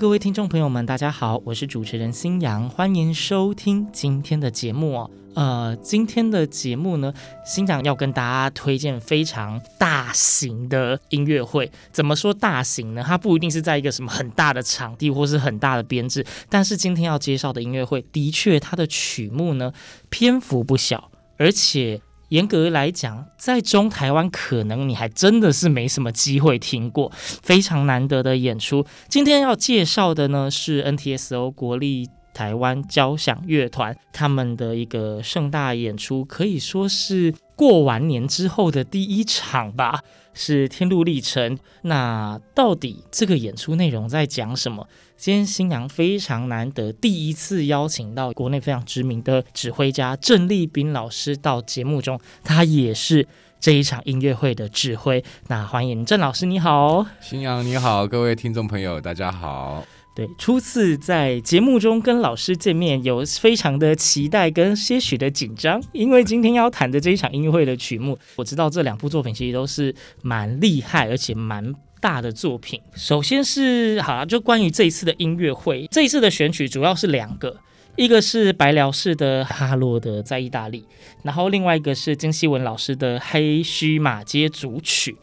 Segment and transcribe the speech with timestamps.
[0.00, 5.10] 各位听众朋友们，大家好，我是主持人新阳，欢迎收听今天的节目哦。
[5.34, 7.12] 呃，今天的节目呢，
[7.44, 11.70] 新阳要跟大家推荐非常大型的音乐会。
[11.92, 13.04] 怎么说大型呢？
[13.06, 19.70] 它不一定是在一个什么很大的场地或是很大的编制，但是今天要介绍的音乐会，的确它的曲目呢
[20.08, 22.00] 篇幅不小，而且。
[22.30, 28.84] 严格来讲，在中台湾可能你还真的是没什么机会听过，非常难得的演出。
[29.08, 40.00] 今天要介绍的呢是 NTSO 国立台湾交响乐团他们的一个盛大演出，可以说是过完年之后的第一场吧，
[40.32, 41.56] 是《天路历程》。
[41.82, 44.88] 那到底这个演出内容在讲什么？
[45.16, 53.28] 今天新娘非常难得，第一次邀请到国内非常知名的指挥家郑立斌老师到节目中，他也是
[53.60, 55.22] 这一场音乐会的指挥。
[55.48, 57.04] 那欢迎郑老师，你好。
[57.20, 59.84] 星洋你好，各位听众朋友，大家好。
[60.12, 72.80] 对，初次在节目中跟老师见面，有非常的期待跟些许的紧张，因为今天要谈的这一场音乐会的曲目，我知道这两部作品其实都是蛮厉害，而且蛮大的作品。
[72.94, 77.56] 首先是好了，就关于这一次的音乐会，这一次的选曲主要是两个，
[77.96, 80.84] 一个是白辽士的哈洛德在意大利，
[81.22, 85.16] 然后另外一个是金希文老师的黑须马街组曲。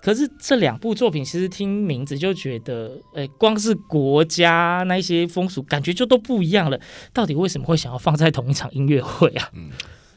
[0.00, 6.80] 可是这两部作品，其实听名字就觉得，呃，光是国家那些风俗，感觉就都不一样了。
[7.12, 9.50] 到底为什么会想要放在同一场音乐会啊？
[9.54, 9.70] 嗯，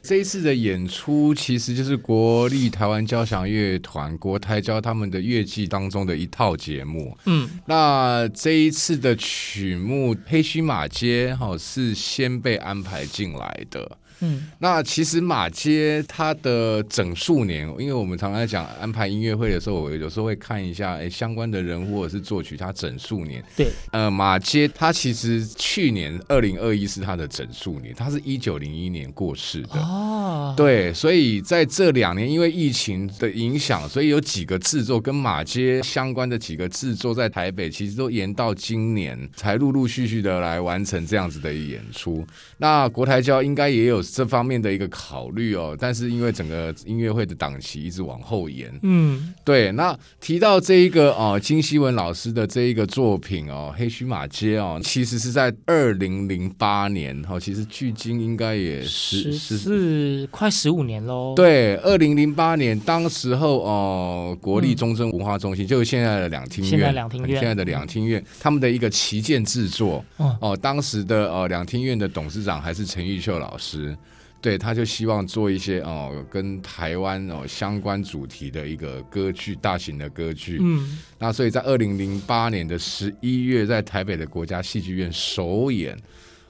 [0.03, 7.17] 这一次的演出其实就是国立台湾交响乐团国台交他们的乐季当中的一套节目。
[7.25, 13.97] 嗯，那这一次的曲目《黑须马街》哈是先被安排进来的。
[14.21, 23.43] 嗯，那其实马街它的整数年，因为我们常常在讲安排音乐会的时候，我有时候会看一下，哎，相关的人或者是作曲，它整数年。
[23.57, 29.79] 对，呃，马街它其实去年二零二一是它的整数年，它是一九零一年过世的。
[29.79, 42.23] 哦，对，所以在这两年，因为疫情的影响，所以有几个制作跟马街相关的几个制作在台北，其实都延到今年才陆陆续续的来完成这样子的演出。
[42.59, 43.99] 那国台交应该也有。
[44.11, 49.71] 这方面的一个考虑哦，但是因为整个音乐会的档期一直往后延，嗯，对。
[49.71, 61.33] 那提到这一个哦，金希文老师的这一个作品哦，《黑须马街》哦，其实是在二零零八年哦，其实距今应该也是十四快十五年喽。
[61.35, 73.95] 对，二零零八年当时候哦，国立中正文化中心、嗯、就是现在的两厅院，现在两厅院，现在的两厅院，他们的一个旗舰制作、嗯、哦，当时的呃两厅院的董事长还是陈玉秀老师。
[74.41, 80.57] 对，他就希望做一些哦，跟台湾哦相关主题的一个歌剧，大型的歌剧。
[80.59, 85.95] 嗯，那所以在二零零八年的十一月，在台北的国家戏剧院首演。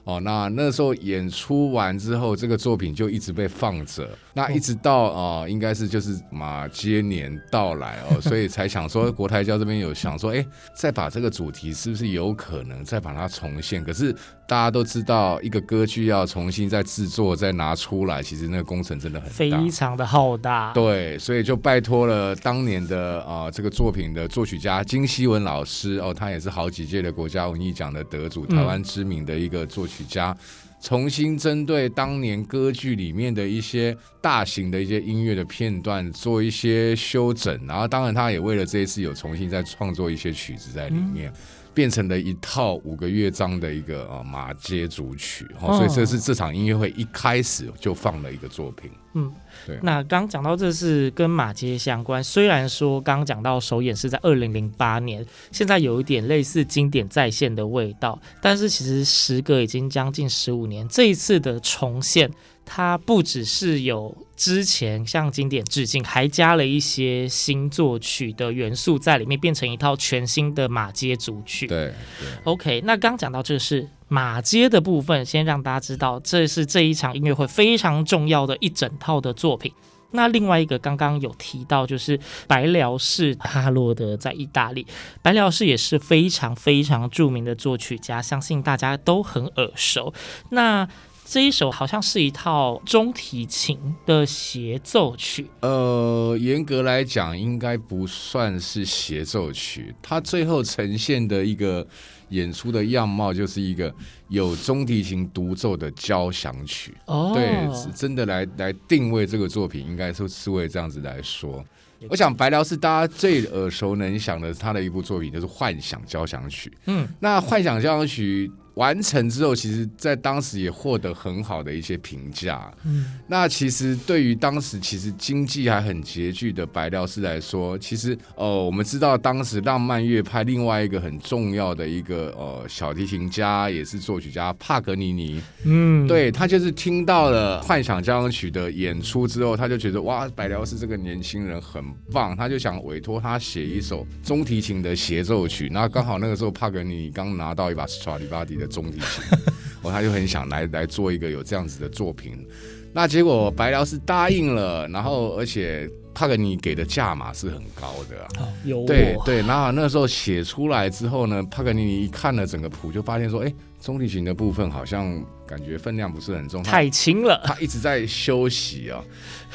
[0.04, 4.08] 哦，那那时候演出完之后，这个作品就一直被放着。
[4.34, 13.84] 那一直到呃，应该是就是马接年到来哦，所以才想说国台交这边有想说，哎，再把这个主题是不是有可能再把它重现？
[13.84, 14.12] 可是
[14.52, 20.74] 大家都知道，一个歌剧要重新再制作再拿出来，其实那个工程真的很大，非常的浩大。
[20.74, 30.36] 对，所以就拜托了当年的啊、呃、这个作品的作曲家金希文老师哦，他也是好几届的国家文艺奖的得主，台湾知名的一个作曲家。
[30.38, 30.44] 嗯
[30.82, 41.30] 重新针对当年歌剧里面的一些大型的一些音乐的片段做一些修整，然后当然他也为了这一次有重新再创作一些曲子在里面。
[41.30, 41.34] 嗯
[41.74, 48.90] 变成了一套五个乐章的一个呃马街组曲，哦，所以这是这场音乐会一开始就放了一个作品。
[49.14, 49.30] 嗯，
[49.66, 49.78] 对。
[49.82, 62.30] 那刚讲到这是跟马街相关，虽然说刚讲到首演是在二零零八年，现在有一点类似经典再现的味道，但是其实时隔已经将近十五年，这一次的重现
[62.64, 71.66] 它不只是有之前向经典致敬，还加了一些新作曲的元素在里面，变成一套全新的马街组曲。
[71.66, 72.80] 对，对，OK。
[72.84, 79.72] 那刚讲到这是马街的部分，先让大家知道，这是这一场音乐会非常重要的一整套的作品。
[80.14, 84.86] 那另外一个刚刚有提到，就是白辽士哈洛德在意大利，
[85.22, 90.12] 白辽士也是非常非常著名的作曲家，相信大家都很耳熟。
[90.50, 90.86] 那
[91.32, 95.48] 这一首好像是一套中提琴的协奏曲。
[95.60, 101.86] 呃，严格来讲，应该不算是协奏曲，它最后呈现的一个
[102.28, 103.90] 演出的样貌，就是一个
[104.28, 106.94] 有中提琴独奏的交响曲。
[107.06, 111.64] 哦，对，是真的来来定位这个作品，应该是是为这样子来说。
[112.10, 116.68] 我想白辽是大家最耳熟能详的他的一部作品就是《幻想交响曲》。
[116.84, 118.52] 嗯，那《幻想交响曲》。
[118.74, 122.72] 完成之后，其实在当时也获得很好的一些评价。
[122.84, 135.42] 嗯，那其实对于当时其实经济还很拮据的白辽士来说，其实呃，我们知道当时浪漫乐派另外一个很重要的一个呃小提琴家也是作曲家帕格尼尼。
[135.64, 145.68] 嗯，对，他就是听到了《幻想交响曲》的演出之后，他就觉得哇，白辽士这个年轻人很棒，他就想委托他写一首中提琴的协奏曲。
[145.70, 149.38] 那刚好那个时候帕格尼尼刚拿到一把斯特拉迪瓦蒂的中提琴，
[149.82, 152.46] 哦，他就很想来来做一个有这样子的作品，
[152.92, 165.22] 那结果白辽是答应了，然后而且帕格尼给的价码是很高的，啊，有对对，然后那时候写出来之后呢，帕格尼一看了整个谱，就发现说，哎，中提琴的部分好像
[165.52, 169.04] 感觉分量不是很重，太轻了，他一直在休息啊，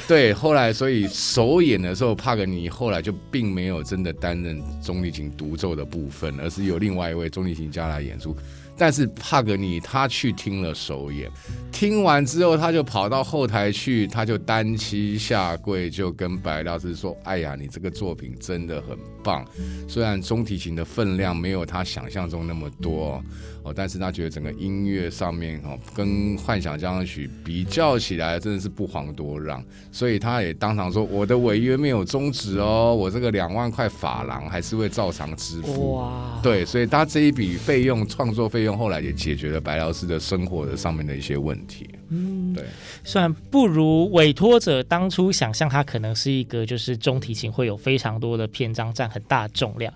[0.06, 8.36] 对，后来所以首演的时候，帕格尼后来就并没有真的担任中提琴独奏的部分，而是由另外一位中提琴家来演出。
[8.80, 11.28] 但是帕格尼他去听了首演，
[11.72, 19.44] 听完之后他就跑到后台去，他就单膝下跪，就跟白老师说：“哎呀，你这个作品真的很棒，
[19.88, 23.20] 虽然中提琴的分量没有他想象中那么多
[23.64, 41.88] 哦。”但是他觉得整个音乐上面哦，跟幻想交响曲比较起来，真的是不遑多让，所以他也当场说：“我的违约没有终止哦，我这个两万块法郎还是会照常支付。”哇，对，所以他这一笔费用，创作费用后来也解决了白老师的生活的上面的一些问题。
[42.10, 42.64] 嗯，对，
[43.04, 49.92] 虽然不如委托者当初想象，他可能是一个就是中提琴会有非常多的篇章占很大的重量，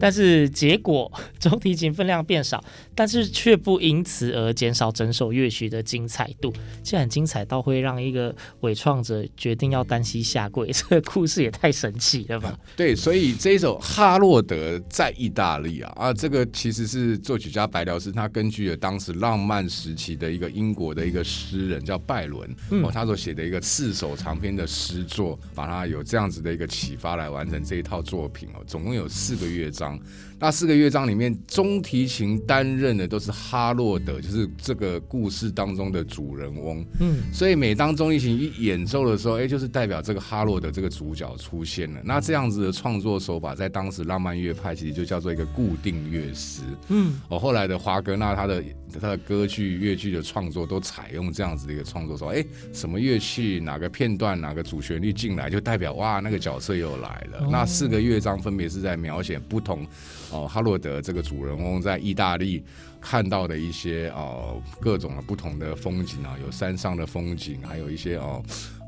[0.00, 2.62] 但是结果中提琴分量变少，
[2.94, 6.52] 但是却不因此而减少整首乐曲的精彩度。
[6.82, 12.58] 既然精彩到会让一个伪创者决定要单膝下跪，这个故事也太神奇了吧？
[12.76, 21.22] 对，所以这一首哈洛德在意大利啊啊，这个其实是作曲家白辽士他根据了当时浪漫时期的一个英国的一个。
[21.52, 22.48] 诗人叫拜伦，
[22.82, 29.98] 哦，他所写的一个四首长篇的诗作，把他有这样子的一个启发来完成这一套作品哦，总共有四个乐章。
[30.38, 36.84] 那四个乐章里面，中提琴担任的都是哈洛德，就是这个故事当中的主人翁。
[36.98, 42.00] 嗯，所以每当中提琴一演奏的时候，哎，就是代表这个哈洛德这个主角出现了。
[42.02, 46.62] 那这样子的创作手法，在当时浪漫乐派其实就叫做一个固定乐师。
[46.88, 48.64] 嗯，哦，后来的华格纳他的
[49.00, 52.32] 他的歌剧、乐剧的创作都采用这样子的一个创作手法。
[52.32, 57.38] 哎，什么乐器、哪个片段、哪个主旋律进来，就代表哇，那个角色又来了。
[57.40, 59.86] 哦、那四个乐章分别是在描写不同。
[60.30, 62.64] 哦，哈洛德这个主人翁在意大利
[63.00, 68.42] 看到的一些哦各种的不同的风景啊，有山上的风景，还有一些哦。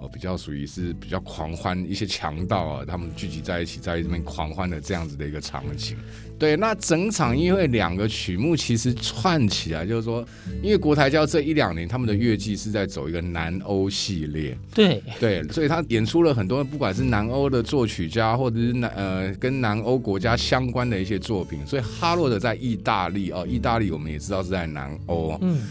[0.09, 5.97] 比较属于是比较狂欢，一些强盗啊，他们聚集在一起，在这边狂欢的这样子的一个场景。
[6.37, 10.27] 对，那整场音乐会两个曲目其实串起来，就是说，
[10.63, 21.65] 因为国台交这一两年他们的乐季是在走一个南欧系列，对对，所以他演出了很多不管是南欧的作曲家，或者是南呃跟南欧国家相关的一些作品。
[21.65, 25.63] 所以哈洛德在意大利哦，意大利我们也知道是在南欧，嗯，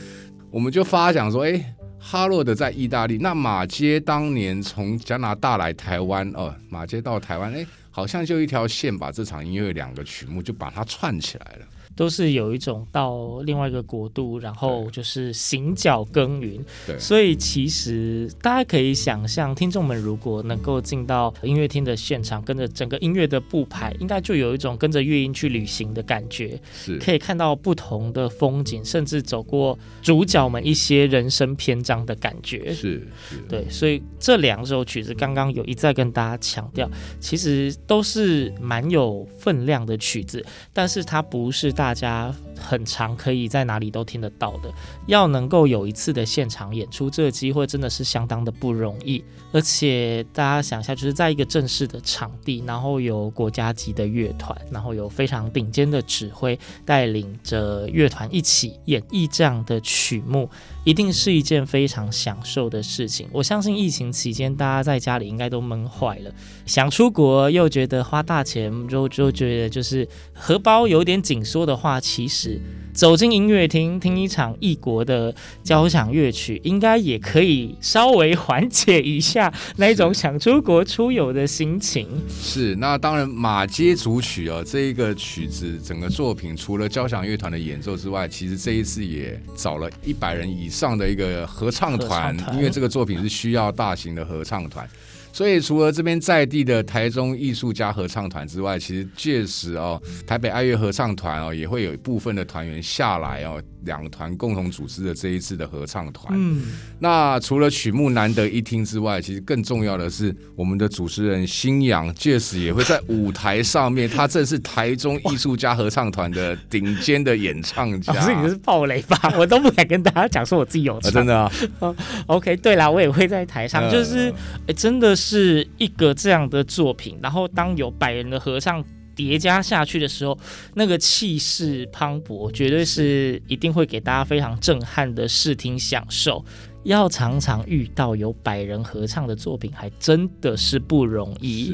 [0.50, 1.76] 我们就发想说，哎。
[2.06, 11.66] 哈洛德在意大利，那马街当年从加拿大来台湾，哦，马街到台湾，哎，好像就一条线，把这场音乐两个曲目就把它串起来了。
[11.96, 16.60] 都是有一种到另外一个国度，然后就是行脚耕耘。
[16.88, 26.60] 对，所以其实大家可以想象，听众们如果能够进到音乐厅的现场，跟着整个音乐的布排，应该就有一种跟着乐音去旅行的感觉。
[26.74, 32.74] 是，可以看到不同的风景，甚至走过主角们一些人生篇章的感觉。
[32.74, 33.70] 是，是，对。
[33.70, 41.83] 所以这两首曲子，刚刚有一再跟大家强调，其实都是蛮有分量的曲子，但是它不是大。
[41.84, 44.74] 大家很常可以在哪里都听得到的。
[45.06, 49.22] 要能够有一次的现场演出，这个机会真的是相当的不容易。
[49.52, 60.50] 而且大家想一下，就是在一个正式的场地，然后有国家级的乐团，然后有非常顶尖的指挥带领着乐团一起演绎这样的曲目，
[60.84, 63.28] 一定是一件非常享受的事情。
[63.32, 66.34] 我相信疫情期间大家在家里应该都闷坏了，
[66.66, 72.60] 想出国又觉得花大钱，就就觉得就是荷包有点紧缩的话，其实。
[72.94, 75.34] 走进音乐厅听一场异国的
[75.64, 82.08] 交响乐曲，应该也可以稍微缓解一下那种想出国出游的心情。
[82.30, 94.88] 是，那当然马街组曲哦，这一个曲子整个作品除了交响乐团的演奏之外，其实这一次也找了一百人以上的一个合唱团，因为这个作品是需要大型的合唱团。
[95.34, 103.62] 所以，除了这边在地的台中艺术家合唱团之外，其实届时哦，台北爱乐合唱团哦，也会有一部分的团员下来哦。
[103.86, 106.64] 两团共同组织的这一次的合唱团，嗯，
[107.00, 118.14] 那除了曲目难得一听之外，其实更重要的是，我们的主持人新阳届时也会在舞台上面，他正是台中艺术家合唱团的顶尖的演唱家。
[118.14, 119.18] 老 师，你是暴雷吧？
[119.38, 121.52] 我都不敢跟大家讲说我自己有唱，啊、真的啊。
[122.28, 124.34] OK，对啦，我也会在台上，就是
[124.76, 127.18] 真的是一个这样的作品。
[127.22, 128.84] 然后当有百人的合唱。
[129.16, 130.38] 叠加下去的时候，
[130.76, 136.44] 那个气势磅礴，绝对是一定会给大家非常震撼的视听享受。
[136.84, 141.74] 要常常遇到有百人合唱的作品，还真的是不容易。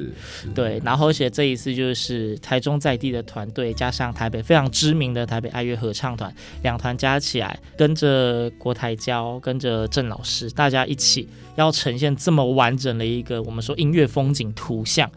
[0.54, 6.32] 对，然后而且这一次就是台中在地的团队，加上台北非常知名的台北爱乐合唱团，
[6.62, 15.10] 两团加起来，跟着国台交，跟着郑老师，大家一起要呈现这么完整的一个我们说音乐风景图像。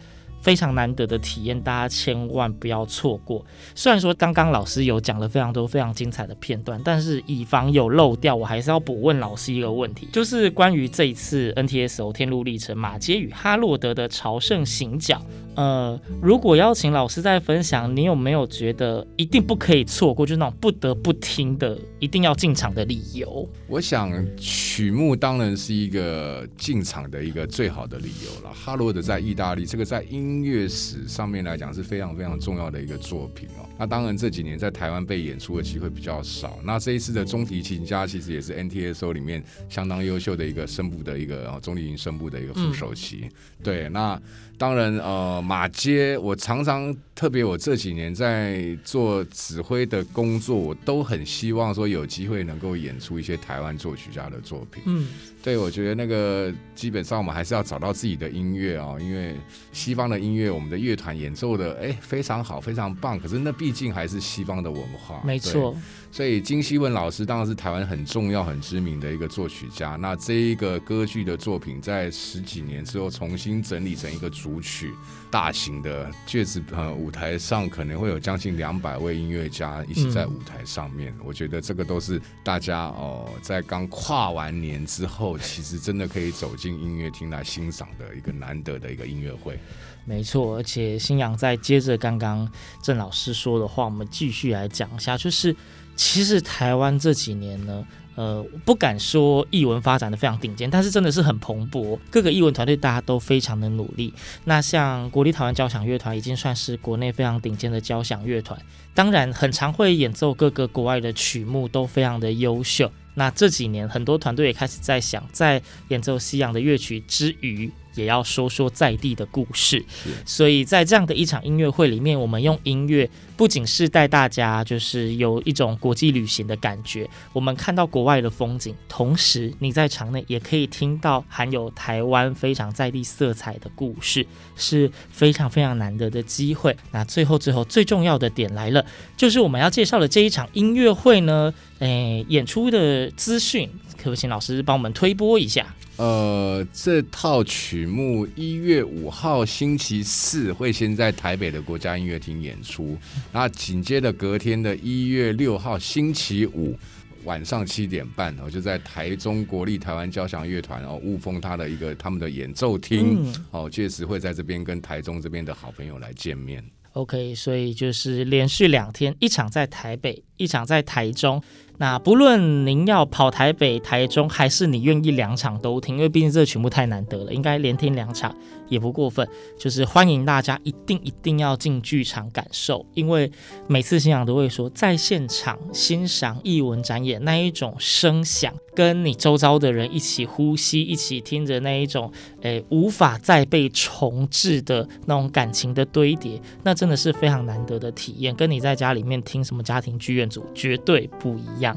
[0.43, 3.45] 非常难得的体验，大家千万不要错过。
[3.75, 15.23] 虽然说刚刚老师有讲了非常多非常精彩的片段，但是以防有漏掉，我还是要补问老师一个问题，就是关于这一次 NTSO 天路历程马杰与哈洛德的朝圣行脚。
[15.55, 23.47] 呃，如果邀请老师再分享，你有没有觉得一定不可以错过，就那种不得不听的，一定要进场的理由？
[23.69, 28.51] 我想曲目当然是一个进场的一个最好的理由了。
[28.55, 33.69] 哈罗德在意大利，这个在英音乐史上面来讲是非常非常重要的一个作品哦。
[33.79, 36.59] 那当然这几年在台湾被演出的机会比较少。
[36.65, 43.23] 那这一次的中提琴家其实也是 NTSO 里面相当优秀的一个声部的一个中提琴声部的一个副首席。
[43.25, 43.31] 嗯、
[43.63, 44.21] 对，那。
[44.59, 54.85] 当然，呃，马街，我常常特别，我这几年在做指挥的工作，我都很希望说有机会能够演出一些台湾作曲家的作品。
[54.87, 55.09] 嗯，
[55.43, 59.35] 对，我觉得那个基本上我们还是要找到自己的音乐哦，因为
[59.73, 65.21] 西方的音乐，我们的乐团演奏的哎非常好，非常棒，可是那毕竟还是西方的文化。
[65.25, 65.77] 没错。
[66.13, 69.97] 所以金希文老师当然是台湾很重要、很知名的一个作曲家。
[69.97, 74.93] 那这一个歌剧的作品，在十几年之后重新整理成一个主曲，
[75.31, 81.11] 大型的戒指呃舞台上可能会有将近两百位音乐家一起在舞台上面。
[81.19, 89.59] 嗯、我觉得这个都是大家哦、呃，在刚跨完年之后，其实真的可以走进音乐厅来欣赏的一个难得的一个音乐会。
[90.05, 92.47] 没错，而且新阳在接着刚刚
[92.83, 95.57] 郑老师说的话，我们继续来讲一下，就是。
[95.95, 97.85] 其实台湾这几年呢，
[98.15, 101.99] 呃，不敢说译文发展的非常顶尖，但是真的是很蓬勃。
[102.11, 104.13] 各个译文团队大家都非常的努力。
[104.45, 108.59] 那像国立台湾交响乐团已经算是国内非常顶尖的交响乐团，
[108.95, 112.91] 当然很常会演奏各个国外的曲目，都非常的优秀。
[113.15, 119.85] 那这几年很多团队也开始在想，在演奏西洋的乐曲之余，也要说说在地的故事，
[120.25, 136.77] 所以在这样的一场音乐会里面，我们用音乐不仅是带大家就是有一种国际旅行的感觉，我们看到国外的风景，同时你在场内也可以听到含有台湾非常在地色彩的故事，是非常非常难得的机会。
[136.91, 138.85] 那最后最后最重要的点来了，
[139.17, 145.75] 就是我们要介绍的这一场音乐会呢，诶，演出的资讯，可不可以请老师帮我们推播一下？
[145.97, 152.97] 呃，这套曲目一月五号星期四会先在台北的国家音乐厅演出，
[153.33, 156.79] 那紧接着隔天的一月六号星期五
[157.25, 166.65] 晚上七点半，我就在台中国立台湾交响乐团哦，雾峰他的一个他们的演奏厅哦，届时会在这边跟台中这边的好朋友来见面。
[166.93, 171.43] OK，所以就是连续两天，一场在台北，一场在台中。
[171.83, 178.33] 那不论您要跑台北、台中，还是你愿意两场都听，因为毕竟这个曲目太难得了，应该连听两场
[178.69, 179.29] 也不过分。
[179.59, 183.29] 就是欢迎大家一定一定要进剧场感受，因为
[183.67, 192.13] 每次星洋都会说，在现场欣赏艺文展演那一种声响，跟你周遭的人一起呼吸、一起听着那一种，
[192.43, 201.72] 诶，无法再被重置的那种感情的堆叠，那真的是非常难得的体验，跟你在家里面听什么家庭剧院组绝对不一样。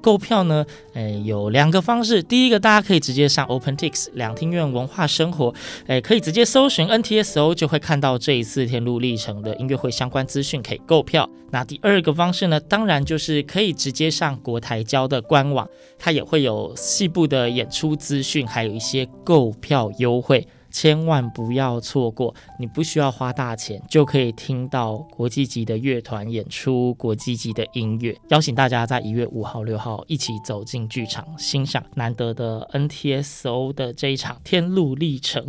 [0.00, 0.64] 购票呢，
[0.94, 2.22] 诶，有两个方式。
[2.22, 5.52] 第一个，大家可以直接上 OpenTix 两厅院文化生活，
[5.86, 11.28] 诶，可以直接搜寻 NTSO，就会看到这一次天路历程的音乐会相关资讯，可以购票。
[11.50, 20.46] 那第二个方式呢，当然就是可以直接上国台交的官网，它也会有细部的演出资讯，还有一些购票优惠。
[20.70, 28.16] 千万不要错过，你不需要花大钱就可以听到国际级的乐团演出，国际级的音乐。
[28.28, 35.44] 邀请大家在一月五号、六号一起走进剧场，欣赏难得的 NTSO 的这一场《天路历程》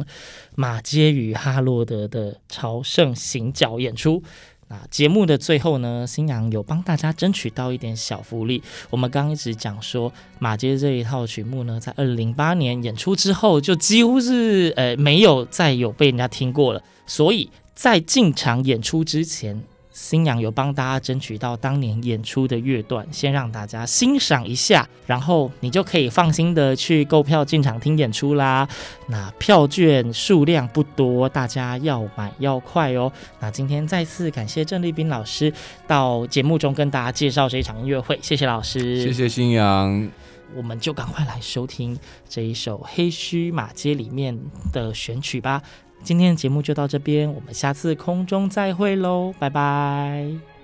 [0.56, 4.24] 马街与哈洛德的朝圣行脚演出。
[4.70, 8.64] 啊节目的最后呢，新阳有帮大家争取到一点小福利。
[8.90, 16.82] 我们刚一直讲说马街这一套曲目呢，在二零零八年演出之后，就几乎是呃没有再有被人家听过了。
[17.06, 19.62] 所以在进场演出之前，
[20.02, 28.68] 星洋有帮大家争取到当年演出的乐段，先让大家欣赏一下，然后你就可以放心的去购票进场听演出啦。
[29.08, 33.12] 那票券数量不多，大家要买要快哦。
[33.42, 35.54] 那今天再次感谢郑立斌老师
[35.86, 40.10] 到节目中跟大家介绍这一场音乐会，谢谢老师，谢谢新阳，
[40.56, 44.40] 我们就赶快来收听这一首《黑须马街》里面
[44.72, 45.62] 的选曲吧。
[46.02, 50.59] 今天的节目就到这边，我们下次空中再会喽，拜拜。